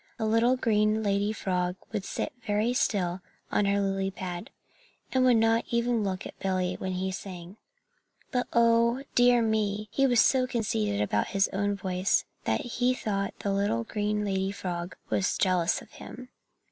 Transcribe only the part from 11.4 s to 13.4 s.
own voice that he thought